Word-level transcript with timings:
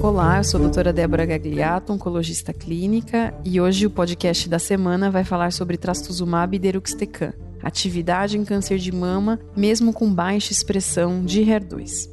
Olá, 0.00 0.38
eu 0.38 0.44
sou 0.44 0.58
a 0.58 0.62
doutora 0.62 0.92
Débora 0.92 1.24
Gagliato, 1.24 1.92
oncologista 1.92 2.52
clínica, 2.52 3.34
e 3.44 3.60
hoje 3.60 3.86
o 3.86 3.90
podcast 3.90 4.48
da 4.48 4.58
semana 4.58 5.10
vai 5.10 5.24
falar 5.24 5.52
sobre 5.52 5.76
trastuzumab 5.76 6.54
e 6.54 6.58
deruxtecan, 6.58 7.32
atividade 7.62 8.38
em 8.38 8.44
câncer 8.44 8.78
de 8.78 8.92
mama, 8.92 9.40
mesmo 9.56 9.92
com 9.92 10.12
baixa 10.12 10.52
expressão 10.52 11.24
de 11.24 11.40
HER2. 11.42 12.10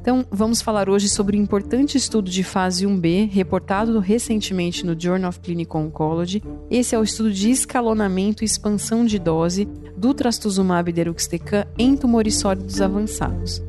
Então, 0.00 0.24
vamos 0.30 0.62
falar 0.62 0.88
hoje 0.88 1.08
sobre 1.08 1.36
o 1.36 1.40
importante 1.40 1.96
estudo 1.96 2.30
de 2.30 2.44
fase 2.44 2.86
1B, 2.86 3.28
reportado 3.28 3.98
recentemente 3.98 4.86
no 4.86 4.94
Journal 4.96 5.30
of 5.30 5.40
Clinical 5.40 5.82
Oncology. 5.82 6.40
Esse 6.70 6.94
é 6.94 6.98
o 6.98 7.02
estudo 7.02 7.32
de 7.32 7.50
escalonamento 7.50 8.44
e 8.44 8.46
expansão 8.46 9.04
de 9.04 9.18
dose 9.18 9.66
do 9.96 10.14
trastuzumab 10.14 10.92
deruxtecan 10.92 11.66
em 11.76 11.96
tumores 11.96 12.36
sólidos 12.36 12.80
avançados. 12.80 13.60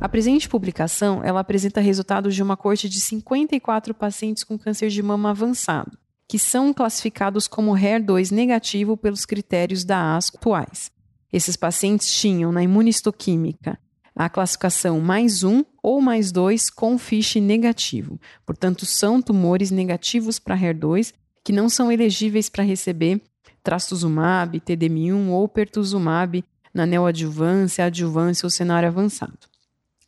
A 0.00 0.08
presente 0.08 0.48
publicação 0.48 1.22
ela 1.22 1.40
apresenta 1.40 1.78
resultados 1.78 2.34
de 2.34 2.42
uma 2.42 2.56
corte 2.56 2.88
de 2.88 2.98
54 2.98 3.92
pacientes 3.92 4.42
com 4.42 4.58
câncer 4.58 4.88
de 4.88 5.02
mama 5.02 5.28
avançado, 5.28 5.98
que 6.26 6.38
são 6.38 6.72
classificados 6.72 7.46
como 7.46 7.72
HER2 7.72 8.30
negativo 8.30 8.96
pelos 8.96 9.26
critérios 9.26 9.84
da 9.84 10.16
ASCO 10.16 10.38
atuais. 10.38 10.90
Esses 11.30 11.54
pacientes 11.54 12.10
tinham 12.10 12.50
na 12.50 12.62
imunistoquímica 12.62 13.78
a 14.16 14.30
classificação 14.30 15.00
mais 15.00 15.44
um 15.44 15.62
ou 15.82 16.00
mais 16.00 16.32
dois 16.32 16.70
com 16.70 16.96
FISH 16.96 17.36
negativo. 17.36 18.18
Portanto, 18.46 18.86
são 18.86 19.20
tumores 19.20 19.70
negativos 19.70 20.38
para 20.38 20.56
HER2 20.56 21.12
que 21.44 21.52
não 21.52 21.68
são 21.68 21.92
elegíveis 21.92 22.48
para 22.48 22.64
receber 22.64 23.20
trastuzumab, 23.62 24.60
TDM1 24.60 25.28
ou 25.28 25.46
pertuzumab 25.46 26.42
na 26.72 26.86
neoadjuvância, 26.86 27.84
adjuvância 27.84 28.46
ou 28.46 28.50
cenário 28.50 28.88
avançado. 28.88 29.49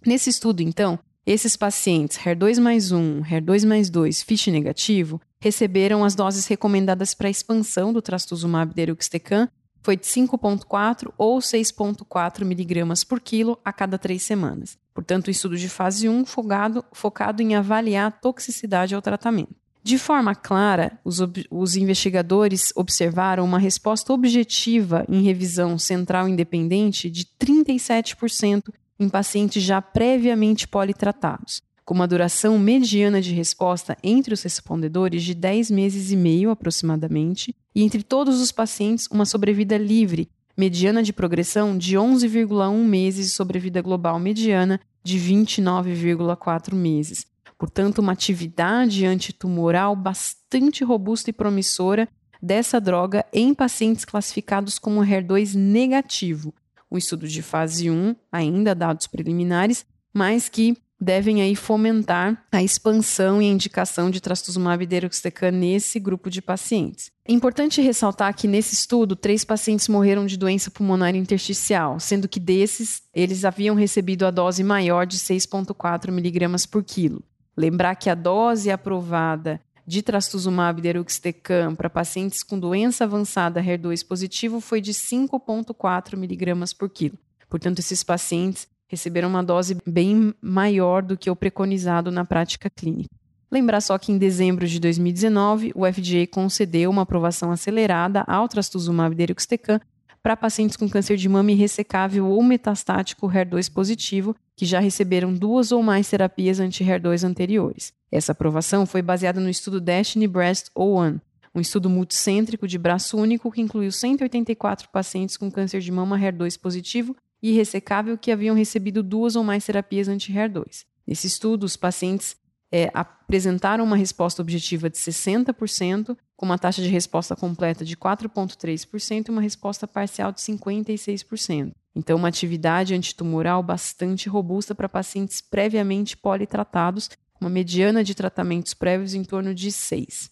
Nesse 0.04 0.30
estudo, 0.30 0.62
então, 0.62 0.98
esses 1.24 1.56
pacientes 1.56 2.18
HER2 2.18 2.60
mais 2.60 2.90
1, 2.90 3.22
HER2 3.22 3.66
mais 3.66 3.88
2, 3.88 4.22
FISH 4.22 4.48
negativo, 4.48 5.20
receberam 5.40 6.04
as 6.04 6.14
doses 6.14 6.46
recomendadas 6.46 7.14
para 7.14 7.30
expansão 7.30 7.92
do 7.92 8.02
trastuzumab 8.02 8.74
deruxtecan, 8.74 9.48
foi 9.82 9.96
de 9.96 10.04
5,4 10.06 11.12
ou 11.16 11.38
6,4 11.38 12.44
miligramas 12.44 13.04
por 13.04 13.20
quilo 13.20 13.58
a 13.64 13.72
cada 13.72 13.98
três 13.98 14.22
semanas. 14.22 14.76
Portanto, 14.94 15.28
o 15.28 15.30
estudo 15.30 15.56
de 15.56 15.68
fase 15.68 16.08
1 16.08 16.24
focado, 16.24 16.84
focado 16.92 17.42
em 17.42 17.54
avaliar 17.54 18.06
a 18.06 18.10
toxicidade 18.10 18.94
ao 18.94 19.02
tratamento. 19.02 19.54
De 19.84 19.98
forma 19.98 20.32
clara, 20.34 20.98
os, 21.04 21.18
os, 21.50 21.74
investigadores 21.74 22.72
observaram 22.76 23.44
uma 23.44 23.58
resposta 23.58 24.12
objetiva 24.12 25.04
em 25.08 25.22
revisão 25.22 25.76
central 25.76 26.28
independente 26.28 27.10
de 27.10 27.24
37% 27.24 28.72
em 29.02 29.08
pacientes 29.08 29.62
já 29.62 29.82
previamente 29.82 30.68
politratados, 30.68 31.62
com 31.84 31.94
uma 31.94 32.06
duração 32.06 32.58
mediana 32.58 33.20
de 33.20 33.34
resposta 33.34 33.96
entre 34.02 34.32
os 34.32 34.42
respondedores 34.42 35.22
de 35.22 35.34
10 35.34 35.70
meses 35.70 36.10
e 36.10 36.16
meio 36.16 36.50
aproximadamente, 36.50 37.54
e 37.74 37.82
entre 37.82 38.02
todos 38.02 38.40
os 38.40 38.52
pacientes 38.52 39.08
uma 39.10 39.24
sobrevida 39.24 39.76
livre, 39.76 40.28
mediana 40.56 41.02
de 41.02 41.12
progressão 41.12 41.76
de 41.76 41.96
11,1 41.96 42.84
meses 42.84 43.26
e 43.26 43.30
sobrevida 43.30 43.82
global 43.82 44.20
mediana 44.20 44.80
de 45.02 45.18
29,4 45.18 46.74
meses. 46.74 47.26
Portanto, 47.58 47.98
uma 47.98 48.12
atividade 48.12 49.06
antitumoral 49.06 49.96
bastante 49.96 50.84
robusta 50.84 51.30
e 51.30 51.32
promissora 51.32 52.08
dessa 52.40 52.80
droga 52.80 53.24
em 53.32 53.54
pacientes 53.54 54.04
classificados 54.04 54.78
como 54.78 55.00
HER2 55.00 55.54
negativo, 55.54 56.52
um 56.92 56.98
estudo 56.98 57.26
de 57.26 57.40
fase 57.40 57.90
1, 57.90 58.14
ainda 58.30 58.74
dados 58.74 59.06
preliminares, 59.06 59.86
mas 60.12 60.50
que 60.50 60.76
devem 61.00 61.42
aí 61.42 61.56
fomentar 61.56 62.44
a 62.52 62.62
expansão 62.62 63.42
e 63.42 63.46
a 63.46 63.52
indicação 63.52 64.08
de 64.08 64.20
trastuzumab 64.20 64.86
deruxtecan 64.86 65.50
nesse 65.50 65.98
grupo 65.98 66.30
de 66.30 66.40
pacientes. 66.40 67.10
É 67.26 67.32
importante 67.32 67.80
ressaltar 67.80 68.34
que 68.36 68.46
nesse 68.46 68.74
estudo, 68.74 69.16
três 69.16 69.44
pacientes 69.44 69.88
morreram 69.88 70.26
de 70.26 70.36
doença 70.36 70.70
pulmonar 70.70 71.16
intersticial, 71.16 71.98
sendo 71.98 72.28
que 72.28 72.38
desses, 72.38 73.02
eles 73.12 73.44
haviam 73.44 73.74
recebido 73.74 74.26
a 74.26 74.30
dose 74.30 74.62
maior 74.62 75.06
de 75.06 75.18
6,4 75.18 76.12
miligramas 76.12 76.66
por 76.66 76.84
quilo. 76.84 77.24
Lembrar 77.56 77.96
que 77.96 78.08
a 78.08 78.14
dose 78.14 78.70
aprovada 78.70 79.60
de 79.86 80.02
trastuzumab 80.02 80.80
deruxtecan 80.80 81.74
para 81.74 81.90
pacientes 81.90 82.42
com 82.42 82.58
doença 82.58 83.04
avançada 83.04 83.62
HER2 83.62 84.06
positivo 84.06 84.60
foi 84.60 84.80
de 84.80 84.92
5,4 84.92 86.16
miligramas 86.16 86.72
por 86.72 86.88
quilo. 86.88 87.18
Portanto, 87.48 87.80
esses 87.80 88.02
pacientes 88.02 88.66
receberam 88.88 89.28
uma 89.28 89.42
dose 89.42 89.76
bem 89.86 90.34
maior 90.40 91.02
do 91.02 91.16
que 91.16 91.30
o 91.30 91.36
preconizado 91.36 92.10
na 92.10 92.24
prática 92.24 92.70
clínica. 92.70 93.08
Lembrar 93.50 93.82
só 93.82 93.98
que 93.98 94.10
em 94.10 94.16
dezembro 94.16 94.66
de 94.66 94.80
2019, 94.80 95.72
o 95.74 95.84
FDA 95.84 96.26
concedeu 96.30 96.90
uma 96.90 97.02
aprovação 97.02 97.50
acelerada 97.50 98.24
ao 98.26 98.48
trastuzumab 98.48 99.14
deruxtecan 99.14 99.78
para 100.22 100.36
pacientes 100.36 100.76
com 100.76 100.88
câncer 100.88 101.16
de 101.16 101.28
mama 101.28 101.50
irressecável 101.50 102.28
ou 102.28 102.42
metastático 102.42 103.28
HER2 103.28 103.72
positivo 103.72 104.36
que 104.56 104.64
já 104.64 104.78
receberam 104.78 105.34
duas 105.34 105.72
ou 105.72 105.82
mais 105.82 106.08
terapias 106.08 106.60
anti-HER2 106.60 107.24
anteriores. 107.24 107.92
Essa 108.10 108.32
aprovação 108.32 108.86
foi 108.86 109.02
baseada 109.02 109.40
no 109.40 109.50
estudo 109.50 109.80
Destiny 109.80 110.28
Breast 110.28 110.68
01, 110.78 111.18
um 111.54 111.60
estudo 111.60 111.90
multicêntrico 111.90 112.68
de 112.68 112.78
braço 112.78 113.16
único 113.18 113.50
que 113.50 113.60
incluiu 113.60 113.90
184 113.90 114.88
pacientes 114.90 115.36
com 115.36 115.50
câncer 115.50 115.80
de 115.80 115.90
mama 115.90 116.18
HER2 116.18 116.58
positivo 116.58 117.16
e 117.42 117.50
irressecável 117.50 118.16
que 118.16 118.30
haviam 118.30 118.54
recebido 118.54 119.02
duas 119.02 119.34
ou 119.34 119.42
mais 119.42 119.64
terapias 119.66 120.08
anti-HER2. 120.08 120.84
Nesse 121.06 121.26
estudo, 121.26 121.64
os 121.64 121.76
pacientes 121.76 122.36
é, 122.72 122.90
apresentaram 122.94 123.84
uma 123.84 123.96
resposta 123.96 124.40
objetiva 124.40 124.88
de 124.88 124.96
60%, 124.96 126.16
com 126.34 126.46
uma 126.46 126.58
taxa 126.58 126.80
de 126.80 126.88
resposta 126.88 127.36
completa 127.36 127.84
de 127.84 127.96
4,3% 127.96 129.28
e 129.28 129.30
uma 129.30 129.42
resposta 129.42 129.86
parcial 129.86 130.32
de 130.32 130.40
56%. 130.40 131.72
Então, 131.94 132.16
uma 132.16 132.28
atividade 132.28 132.94
antitumoral 132.94 133.62
bastante 133.62 134.28
robusta 134.28 134.74
para 134.74 134.88
pacientes 134.88 135.42
previamente 135.42 136.16
politratados, 136.16 137.10
uma 137.38 137.50
mediana 137.50 138.02
de 138.02 138.14
tratamentos 138.14 138.72
prévios 138.72 139.12
em 139.12 139.22
torno 139.22 139.54
de 139.54 139.70
6. 139.70 140.30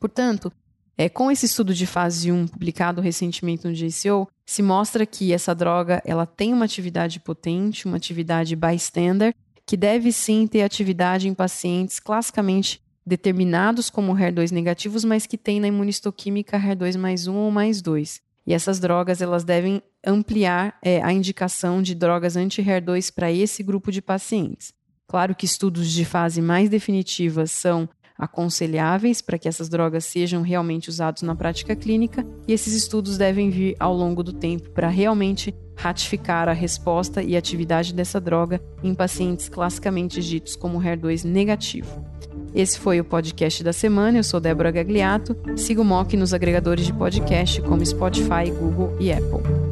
Portanto, 0.00 0.52
é, 0.98 1.08
com 1.08 1.30
esse 1.30 1.46
estudo 1.46 1.72
de 1.72 1.86
fase 1.86 2.30
1 2.30 2.48
publicado 2.48 3.00
recentemente 3.00 3.66
no 3.66 3.72
JCO, 3.72 4.28
se 4.44 4.62
mostra 4.62 5.06
que 5.06 5.32
essa 5.32 5.54
droga 5.54 6.02
ela 6.04 6.26
tem 6.26 6.52
uma 6.52 6.64
atividade 6.64 7.20
potente, 7.20 7.86
uma 7.86 7.96
atividade 7.96 8.54
bystander, 8.56 9.34
que 9.72 9.76
deve 9.78 10.12
sim 10.12 10.46
ter 10.46 10.60
atividade 10.60 11.26
em 11.26 11.32
pacientes 11.32 11.98
classicamente 11.98 12.78
determinados 13.06 13.88
como 13.88 14.12
HER2 14.12 14.50
negativos, 14.50 15.02
mas 15.02 15.24
que 15.24 15.38
têm 15.38 15.60
na 15.60 15.68
imunistoquímica 15.68 16.60
HER2 16.60 16.98
mais 16.98 17.26
1 17.26 17.34
ou 17.34 17.50
mais 17.50 17.80
2. 17.80 18.20
E 18.46 18.52
essas 18.52 18.78
drogas 18.78 19.22
elas 19.22 19.44
devem 19.44 19.82
ampliar 20.06 20.76
é, 20.82 21.02
a 21.02 21.10
indicação 21.10 21.80
de 21.80 21.94
drogas 21.94 22.36
anti-HER2 22.36 23.14
para 23.14 23.32
esse 23.32 23.62
grupo 23.62 23.90
de 23.90 24.02
pacientes. 24.02 24.74
Claro 25.08 25.34
que 25.34 25.46
estudos 25.46 25.90
de 25.90 26.04
fase 26.04 26.42
mais 26.42 26.68
definitiva 26.68 27.46
são 27.46 27.88
aconselháveis 28.22 29.20
para 29.20 29.36
que 29.36 29.48
essas 29.48 29.68
drogas 29.68 30.04
sejam 30.04 30.42
realmente 30.42 30.88
usadas 30.88 31.22
na 31.22 31.34
prática 31.34 31.74
clínica, 31.74 32.24
e 32.46 32.52
esses 32.52 32.72
estudos 32.72 33.18
devem 33.18 33.50
vir 33.50 33.74
ao 33.80 33.92
longo 33.92 34.22
do 34.22 34.32
tempo 34.32 34.70
para 34.70 34.88
realmente 34.88 35.52
ratificar 35.74 36.48
a 36.48 36.52
resposta 36.52 37.20
e 37.20 37.36
atividade 37.36 37.92
dessa 37.92 38.20
droga 38.20 38.62
em 38.80 38.94
pacientes 38.94 39.48
classicamente 39.48 40.22
ditos 40.22 40.54
como 40.54 40.78
HER2 40.78 41.24
negativo. 41.24 42.06
Esse 42.54 42.78
foi 42.78 43.00
o 43.00 43.04
podcast 43.04 43.64
da 43.64 43.72
semana. 43.72 44.18
Eu 44.18 44.24
sou 44.24 44.38
Débora 44.38 44.70
Gagliato. 44.70 45.36
Siga 45.56 45.80
o 45.80 45.84
MOC 45.84 46.16
nos 46.16 46.32
agregadores 46.32 46.86
de 46.86 46.92
podcast 46.92 47.60
como 47.62 47.84
Spotify, 47.84 48.50
Google 48.50 48.94
e 49.00 49.10
Apple. 49.10 49.71